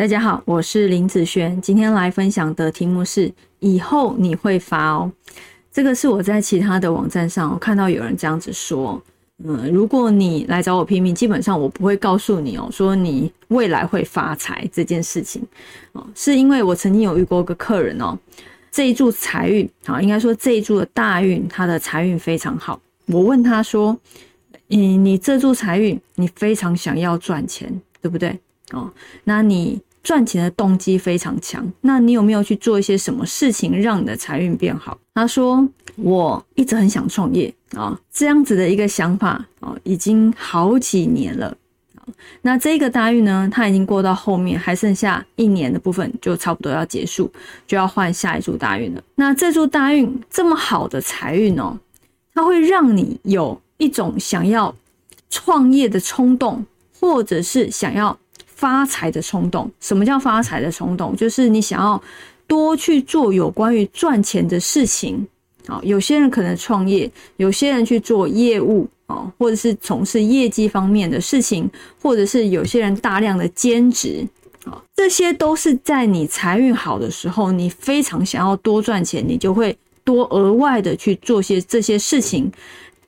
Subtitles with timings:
[0.00, 5.12] 大家好，我是林子轩，今天来分享的题目是以后你会发哦。
[5.70, 8.98] 这个是我在其他的网站上我看到有人这样子说，
[9.44, 15.46] 嗯，如果你来找我拼命，基本上我不会告诉你哦，说你未来会发财这件事情
[15.92, 18.18] 哦，是因为我曾经有遇过个客人哦，
[18.70, 22.80] 这一柱财运啊，应该说这一柱的大运，他的财运非常好。
[23.04, 23.94] 我问他说，
[24.70, 27.70] 嗯，你这柱财运，你非常想要赚钱，
[28.00, 28.40] 对不对？
[28.72, 28.90] 哦，
[29.24, 29.78] 那你。
[30.02, 34.98] 赚钱的动机非常强，那你有没有去做一些什么事情让你的财运变好？
[35.14, 41.54] 他说我一直很想创业啊，这样子的一个想法啊，已经好几年了。
[42.42, 47.30] 那这个大运呢，他已经过到后面，还剩下一年的部分，就差不多要结束，
[47.66, 49.02] 就要换下一柱大运了。
[49.16, 51.78] 那这柱大运这么好的财运哦，
[52.34, 54.74] 它会让你有一种想要
[55.28, 56.64] 创业的冲动，
[56.98, 58.18] 或者是想要。
[58.60, 61.16] 发财的冲动，什么叫发财的冲动？
[61.16, 62.00] 就是你想要
[62.46, 65.26] 多去做有关于赚钱的事情
[65.66, 65.80] 啊。
[65.82, 71.70] 有些人可能创业，有些人去做业务啊，或者是从事业绩方面的事情，
[72.02, 74.28] 或者是有些人大量的兼职
[74.66, 82.52] 啊，这些都是在你财运好的时候，你非常想要多赚钱，你就会多额外的去做些这些事情。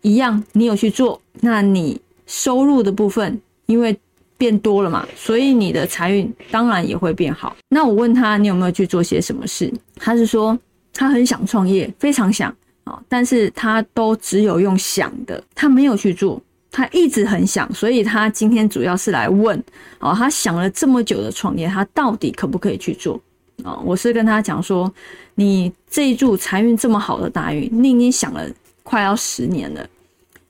[0.01, 3.95] 一样，你有去做，那你收入的部分，因为。
[4.43, 7.57] 变多了嘛，所以你的财运当然也会变好。
[7.69, 9.73] 那我问他，你有没有去做些什么事？
[9.95, 10.59] 他是说
[10.93, 16.43] 他很想创业，非常想啊，但是他都只有用想的，他没有去做。
[16.73, 19.57] 他一直很想，所以他今天主要是来问
[20.01, 23.21] 哦，他想了这么久的创业，他到底可不可以去做
[23.63, 23.79] 啊？
[23.85, 24.93] 我是跟他讲说，
[25.37, 28.45] 你这一注财运这么好的大运，你已经想了
[28.83, 29.87] 快要十年了，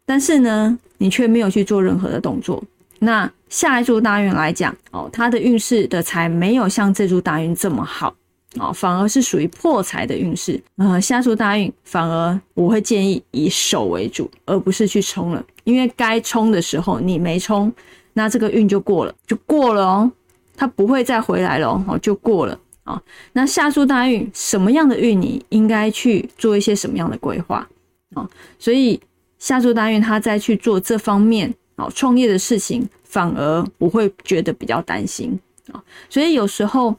[0.07, 2.65] 但是呢，你却没有去做任何的动作。
[3.05, 8.15] 那下一柱大运来讲哦，它的运势的财没有像这柱大运这么好
[8.61, 10.63] 哦，反而是属于破财的运势。
[10.77, 17.73] 呃，下柱大运反而我会建议以守为主，而不是去冲了，因为该冲的时候你没冲，
[18.13, 20.13] 那这个运就过了，就过了哦，
[20.57, 23.03] 它不会再回来了哦，就过了啊。
[23.33, 27.69] 那下注大运什么样的运，你应该去做一些什么样的规划
[28.15, 28.31] 啊？
[28.61, 29.01] 所以
[29.41, 31.53] 下注大运他再去做这方面。
[31.83, 35.39] 哦，创业的事情反而我会觉得比较担心
[35.71, 36.95] 啊，所以有时候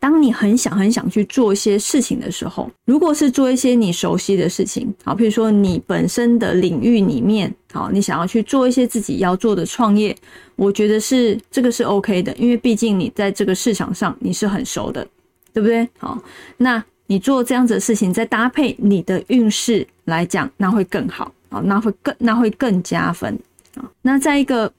[0.00, 10.14] 当你很想很想去做一些事情的时候，如果是做一些你熟悉的事情，啊，譬如说你本身的领域里面，好，你想要去做一些自己要做的创业，
[10.56, 15.06] 我觉得是这个是 OK 的，因为毕竟你在这个市场上你是很熟的，
[15.54, 15.88] 对不对？
[15.98, 16.20] 好，
[16.58, 23.38] 那你做这样子的事情，再搭配你的运势来讲，那会更好啊，那会更那会更加分。
[24.02, 24.70] 那在一个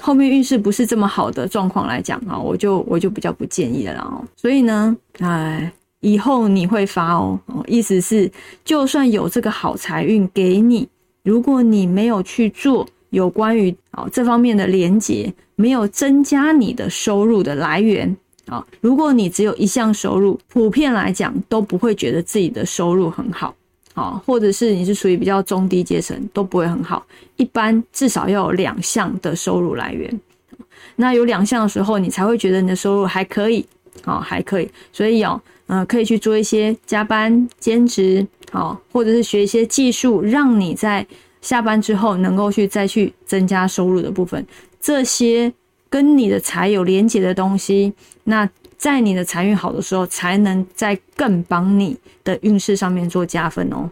[0.00, 4.24] 后面运势不是这么好的状况来讲啊，我就我就比较不建议了哦。
[4.36, 8.30] 所以呢，哎，以后你会发哦，意思是
[8.64, 10.88] 就算有这个好财运给你，
[11.22, 23.54] 如果你没有去做有关于啊这方面的连接，没有增加你的收入的来源啊，如果你只有一项收入，普遍来讲都不会觉得自己的收入很好。
[23.94, 27.04] 好，或者是你是属于比较中低阶层，都不会很好。
[27.36, 30.20] 一般至少要有两项的收入来源，
[30.96, 33.66] 那有两项的时候，你才会觉得你的收入还可以，
[34.04, 34.70] 哦，还可以。
[34.92, 41.06] 所以哦，嗯，可以去做一些加班、兼职，好，或者是学一些技术，让你在
[41.42, 44.46] 下班之后能够去再去增加收入的部分。
[44.80, 45.52] 这些
[45.90, 47.92] 跟你的财有连结的东西，
[48.24, 48.48] 那。
[48.82, 53.88] 在你的财运好的时候，才能在更帮你的运势上面做加分哦。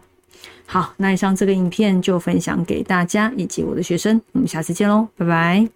[0.65, 5.71] 好，那以上这个影片就分享给大家以及我的学生，我们下次见喽，拜拜。